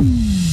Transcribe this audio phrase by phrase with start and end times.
[0.00, 0.47] Mm.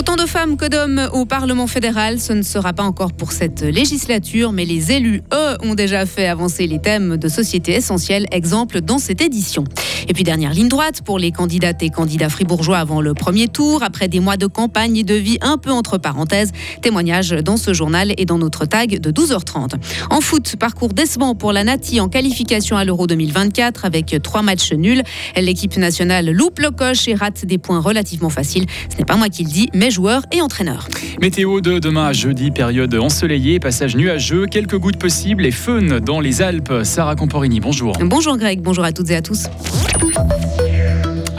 [0.00, 3.60] Autant de femmes que d'hommes au Parlement fédéral, ce ne sera pas encore pour cette
[3.60, 8.80] législature, mais les élus, eux, ont déjà fait avancer les thèmes de société essentielle, exemple
[8.80, 9.62] dans cette édition.
[10.08, 13.82] Et puis dernière ligne droite pour les candidates et candidats fribourgeois avant le premier tour,
[13.82, 16.50] après des mois de campagne et de vie un peu entre parenthèses.
[16.80, 19.74] Témoignage dans ce journal et dans notre tag de 12h30.
[20.08, 24.72] En foot, parcours décevant pour la Nati en qualification à l'Euro 2024 avec trois matchs
[24.72, 25.02] nuls.
[25.36, 28.64] L'équipe nationale loupe le coche et rate des points relativement faciles.
[28.90, 30.88] Ce n'est pas moi qui le dis, mais joueurs et entraîneurs.
[31.20, 36.20] Météo de demain à jeudi, période ensoleillée, passage nuageux, quelques gouttes possibles et fun dans
[36.20, 36.72] les Alpes.
[36.84, 37.92] Sarah Camporini, bonjour.
[38.00, 39.44] Bonjour Greg, bonjour à toutes et à tous.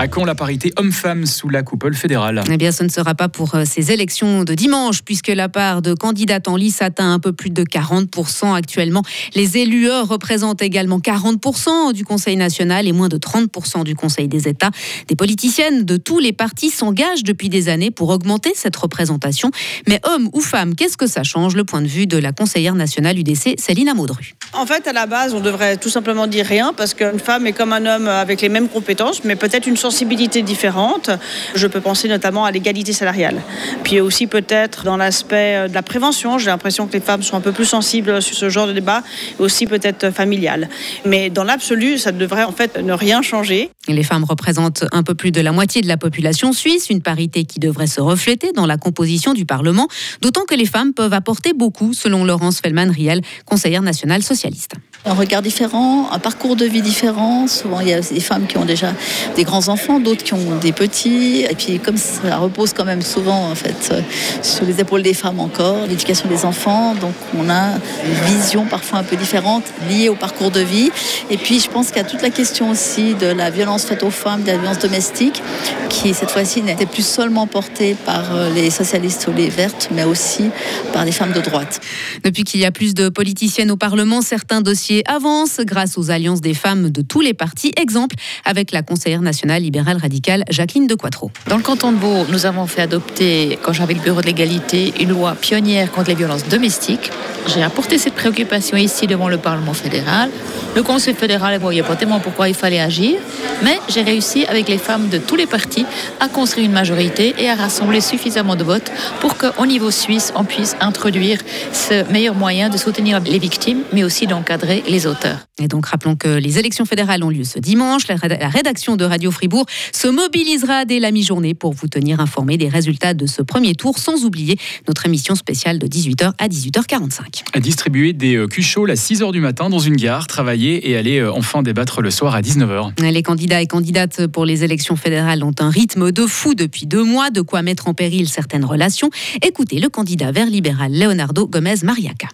[0.00, 3.28] À quand la parité homme-femme sous la coupole fédérale Eh bien, ce ne sera pas
[3.28, 7.18] pour euh, ces élections de dimanche, puisque la part de candidates en lice atteint un
[7.18, 9.02] peu plus de 40% actuellement.
[9.34, 14.48] Les élus représentent également 40% du Conseil national et moins de 30% du Conseil des
[14.48, 14.70] États.
[15.08, 19.50] Des politiciennes de tous les partis s'engagent depuis des années pour augmenter cette représentation.
[19.86, 21.54] Mais hommes ou femmes, qu'est-ce que ça change?
[21.54, 24.32] Le point de vue de la conseillère nationale UDC, Céline Amaudru.
[24.54, 27.52] En fait, à la base, on devrait tout simplement dire rien, parce qu'une femme est
[27.52, 31.10] comme un homme avec les mêmes compétences, mais peut-être une sensibilité différente.
[31.56, 33.42] Je peux penser notamment à l'égalité salariale.
[33.82, 37.40] Puis aussi peut-être dans l'aspect de la prévention, j'ai l'impression que les femmes sont un
[37.40, 39.02] peu plus sensibles sur ce genre de débat,
[39.40, 40.68] aussi peut-être familial.
[41.04, 43.70] Mais dans l'absolu, ça devrait en fait ne rien changer.
[43.88, 47.44] Les femmes représentent un peu plus de la moitié de la population suisse, une parité
[47.44, 49.88] qui devrait se refléter dans la composition du Parlement,
[50.22, 54.74] d'autant que les femmes peuvent apporter beaucoup, selon Laurence Fellman-Riel, conseillère nationale socialiste.
[55.06, 57.46] Un regard différent, un parcours de vie différent.
[57.46, 58.92] Souvent, il y a des femmes qui ont déjà
[59.34, 61.46] des grands-enfants, d'autres qui ont des petits.
[61.48, 64.02] Et puis, comme ça repose quand même souvent, en fait, euh,
[64.42, 66.94] sur les épaules des femmes encore, l'éducation des enfants.
[66.94, 67.70] Donc, on a
[68.04, 70.90] une vision parfois un peu différente liée au parcours de vie.
[71.30, 74.02] Et puis, je pense qu'il y a toute la question aussi de la violence faite
[74.02, 75.42] aux femmes, de la violence domestique,
[75.88, 80.04] qui, cette fois-ci, n'était plus seulement portée par euh, les socialistes ou les vertes, mais
[80.04, 80.50] aussi
[80.92, 81.80] par les femmes de droite.
[82.22, 86.40] Depuis qu'il y a plus de politiciennes au Parlement, certains dossiers avance grâce aux alliances
[86.40, 87.72] des femmes de tous les partis.
[87.76, 91.30] Exemple avec la conseillère nationale libérale radicale Jacqueline de Quattro.
[91.48, 94.92] Dans le canton de Vaud, nous avons fait adopter, quand j'avais le bureau de l'égalité,
[95.00, 97.10] une loi pionnière contre les violences domestiques.
[97.46, 100.30] J'ai apporté cette préoccupation ici devant le Parlement fédéral.
[100.76, 103.18] Le Conseil fédéral ne voyait pas tellement pourquoi il fallait agir,
[103.62, 105.84] mais j'ai réussi avec les femmes de tous les partis
[106.20, 108.90] à construire une majorité et à rassembler suffisamment de votes
[109.20, 111.38] pour qu'au niveau suisse, on puisse introduire
[111.72, 115.46] ce meilleur moyen de soutenir les victimes, mais aussi d'encadrer les auteurs.
[115.58, 118.08] Et donc rappelons que les élections fédérales ont lieu ce dimanche.
[118.08, 118.16] La
[118.48, 123.14] rédaction de Radio Fribourg se mobilisera dès la mi-journée pour vous tenir informé des résultats
[123.14, 124.56] de ce premier tour, sans oublier
[124.88, 127.60] notre émission spéciale de 18h à 18h45.
[127.60, 131.32] Distribuer des euh, cuchots à 6h du matin dans une gare, travailler et aller euh,
[131.32, 133.00] enfin débattre le soir à 19h.
[133.02, 137.04] Les candidats et candidates pour les élections fédérales ont un rythme de fou depuis deux
[137.04, 139.10] mois, de quoi mettre en péril certaines relations.
[139.42, 142.28] Écoutez le candidat vert libéral Leonardo Gomez Mariaca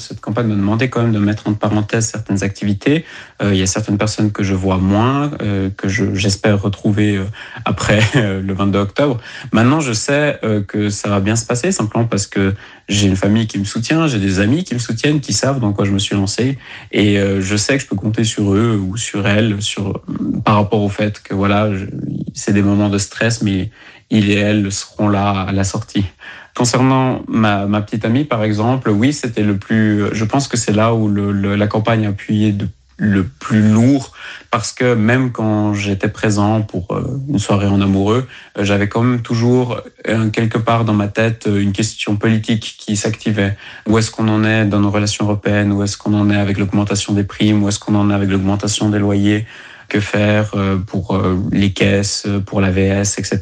[0.00, 3.04] cette campagne me demandait quand même de mettre en parenthèse certaines activités.
[3.42, 7.24] Euh, il y a certaines personnes que je vois moins, euh, que j'espère retrouver euh,
[7.64, 9.18] après le 22 octobre.
[9.52, 12.54] Maintenant, je sais que ça va bien se passer, simplement parce que
[12.88, 15.72] j'ai une famille qui me soutient, j'ai des amis qui me soutiennent, qui savent dans
[15.72, 16.58] quoi je me suis lancé,
[16.92, 20.02] et je sais que je peux compter sur eux ou sur elles, sur
[20.44, 21.70] par rapport au fait que voilà,
[22.34, 23.70] c'est des moments de stress, mais
[24.10, 26.04] ils et elles seront là à la sortie.
[26.54, 30.06] Concernant ma, petite amie, par exemple, oui, c'était le plus.
[30.12, 32.66] Je pense que c'est là où la campagne a appuyé de,
[33.00, 34.12] le plus lourd
[34.50, 38.28] parce que même quand j'étais présent pour euh, une soirée en amoureux,
[38.58, 39.80] euh, j'avais quand même toujours
[40.32, 43.56] quelque part dans ma tête une question politique qui s'activait.
[43.88, 45.72] Où est-ce qu'on en est dans nos relations européennes?
[45.72, 47.62] Où est-ce qu'on en est avec l'augmentation des primes?
[47.62, 49.46] Où est-ce qu'on en est avec l'augmentation des loyers?
[49.90, 53.40] Que faire euh, pour euh, les caisses, pour la VS, etc.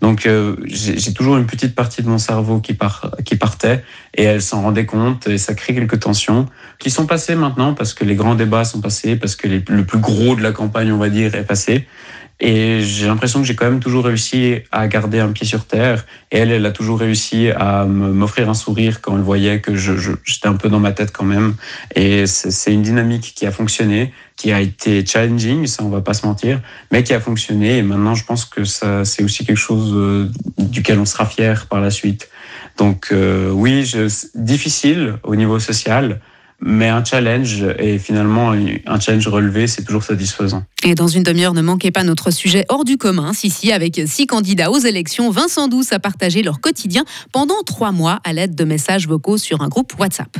[0.00, 2.76] Donc euh, j'ai toujours une petite partie de mon cerveau qui,
[3.24, 3.84] qui partait
[4.14, 6.46] et elle s'en rendait compte et ça crée quelques tensions
[6.78, 9.98] qui sont passées maintenant parce que les grands débats sont passés, parce que le plus
[9.98, 11.86] gros de la campagne, on va dire, est passé.
[12.46, 16.04] Et j'ai l'impression que j'ai quand même toujours réussi à garder un pied sur terre.
[16.30, 20.46] Et elle, elle a toujours réussi à m'offrir un sourire quand elle voyait que j'étais
[20.46, 21.54] un peu dans ma tête quand même.
[21.94, 26.12] Et c'est une dynamique qui a fonctionné, qui a été challenging, ça on va pas
[26.12, 26.60] se mentir,
[26.92, 27.78] mais qui a fonctionné.
[27.78, 31.66] Et maintenant, je pense que ça, c'est aussi quelque chose euh, duquel on sera fier
[31.66, 32.28] par la suite.
[32.76, 33.90] Donc euh, oui,
[34.34, 36.20] difficile au niveau social,
[36.60, 40.64] mais un challenge et finalement un challenge relevé, c'est toujours satisfaisant.
[40.82, 43.32] Et dans une demi-heure, ne manquez pas notre sujet hors du commun.
[43.32, 48.20] Si, avec six candidats aux élections, Vincent Douce a partagé leur quotidien pendant trois mois
[48.24, 50.36] à l'aide de messages vocaux sur un groupe WhatsApp.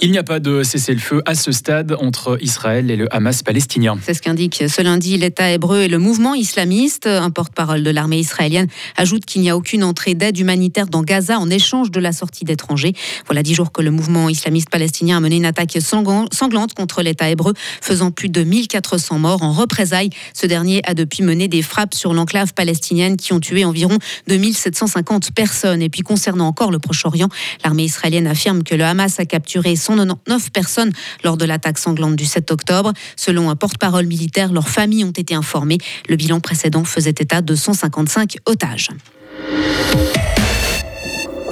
[0.00, 3.96] Il n'y a pas de cessez-le-feu à ce stade entre Israël et le Hamas palestinien.
[4.02, 7.06] C'est ce qu'indique ce lundi l'État hébreu et le mouvement islamiste.
[7.06, 8.66] Un porte-parole de l'armée israélienne
[8.96, 12.44] ajoute qu'il n'y a aucune entrée d'aide humanitaire dans Gaza en échange de la sortie
[12.44, 12.92] d'étrangers.
[13.26, 17.30] Voilà dix jours que le mouvement islamiste palestinien a mené une attaque sanglante contre l'État
[17.30, 19.42] hébreu, faisant plus de 1400 morts.
[19.42, 23.64] En représailles, ce dernier a depuis mené des frappes sur l'enclave palestinienne qui ont tué
[23.64, 23.96] environ
[24.28, 25.80] 2750 personnes.
[25.80, 27.28] Et puis concernant encore le Proche-Orient,
[27.64, 30.92] l'armée israélienne affirme que le Hamas a capturé 199 personnes
[31.22, 32.92] lors de l'attaque sanglante du 7 octobre.
[33.16, 35.78] Selon un porte-parole militaire, leurs familles ont été informées.
[36.08, 38.90] Le bilan précédent faisait état de 155 otages.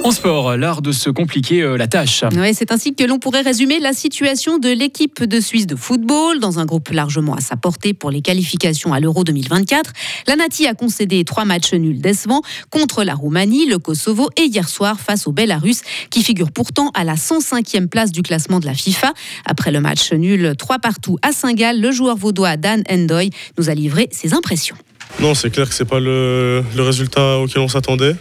[0.05, 2.25] En sport, l'art de se compliquer euh, la tâche.
[2.35, 6.41] Oui, c'est ainsi que l'on pourrait résumer la situation de l'équipe de Suisse de football
[6.41, 9.93] dans un groupe largement à sa portée pour les qualifications à l'Euro 2024.
[10.27, 14.67] La Nati a concédé trois matchs nuls décevants contre la Roumanie, le Kosovo et hier
[14.67, 18.73] soir face au Belarus qui figure pourtant à la 105e place du classement de la
[18.73, 19.13] FIFA.
[19.45, 23.73] Après le match nul 3 partout à Saint-Gall, le joueur vaudois Dan Endoy nous a
[23.73, 24.75] livré ses impressions.
[25.21, 28.15] Non, c'est clair que c'est pas le, le résultat auquel on s'attendait.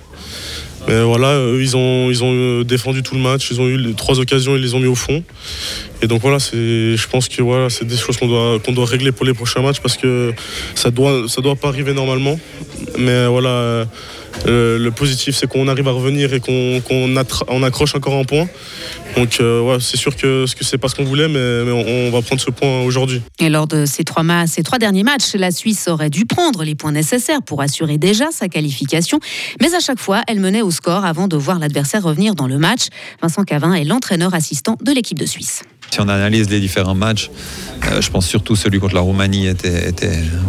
[0.89, 4.57] Mais voilà, eux, ils ont, euh, défendu tout le match, ils ont eu trois occasions,
[4.57, 5.23] ils les ont mis au fond.
[6.03, 9.35] Et donc voilà, je pense que voilà, c'est des choses qu'on doit, régler pour les
[9.35, 10.33] prochains matchs parce que
[10.75, 12.39] ça doit, ça doit pas arriver normalement.
[12.99, 13.87] Mais voilà,
[14.47, 18.49] euh, le positif, c'est qu'on arrive à revenir et qu'on accroche encore un point.
[19.17, 22.41] Donc euh, c'est sûr que ce c'est pas ce qu'on voulait, mais, on, va prendre
[22.41, 23.21] ce point aujourd'hui.
[23.39, 26.75] Et lors de ces trois, ces trois derniers matchs, la Suisse aurait dû prendre les
[26.75, 29.21] points nécessaires pour assurer déjà sa qualification.
[29.61, 32.59] Mais à chaque fois, elle menait au score avant de voir l'adversaire revenir dans le
[32.59, 32.87] match.
[33.21, 35.63] Vincent Cavin est l'entraîneur assistant de l'équipe de Suisse.
[35.93, 37.31] Si on analyse les différents matchs,
[37.85, 39.93] euh, je pense surtout celui contre la Roumanie était,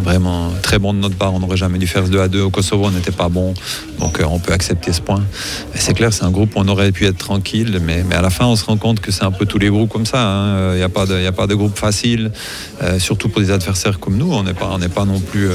[0.02, 1.34] vraiment très bon de notre part.
[1.34, 2.40] On n'aurait jamais dû faire 2 à 2.
[2.40, 3.52] Au Kosovo, on n'était pas bon.
[3.98, 5.22] Donc euh, on peut accepter ce point.
[5.74, 7.78] C'est clair, c'est un groupe où on aurait pu être tranquille.
[7.82, 9.90] Mais, à la fin, on se rend compte que c'est un peu tous les groupes
[9.90, 10.26] comme ça.
[10.26, 10.72] Hein.
[10.72, 12.30] Il n'y a, pas de, a pas de groupe facile.
[12.82, 14.32] Euh, surtout pour des adversaires comme nous.
[14.32, 14.54] On n'est
[14.88, 15.50] pas, non plus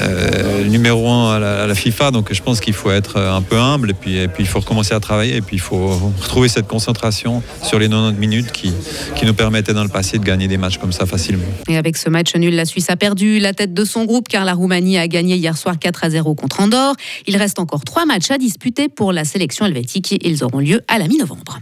[0.00, 2.10] euh, numéro un à la, FIFA.
[2.10, 4.94] Donc je pense qu'il faut être euh, un peu humble et puis il faut recommencer
[4.94, 8.72] à travailler et puis il faut retrouver cette concentration sur les 90 minutes qui,
[9.16, 11.44] qui nous permettaient dans le passé de gagner des matchs comme ça facilement.
[11.68, 14.44] Et avec ce match nul, la Suisse a perdu la tête de son groupe car
[14.44, 16.94] la Roumanie a gagné hier soir 4 à 0 contre Andorre.
[17.26, 20.16] Il reste encore trois matchs à disputer pour la sélection helvétique.
[20.24, 21.60] Ils auront lieu à la mi-novembre.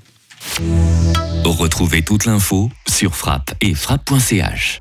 [1.45, 4.79] Retrouvez toute l'info sur frappe et frappe.ch.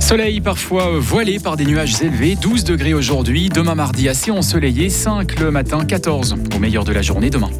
[0.00, 5.38] Soleil parfois voilé par des nuages élevés, 12 degrés aujourd'hui, demain mardi assez ensoleillé, 5
[5.38, 7.50] le matin, 14 au meilleur de la journée demain.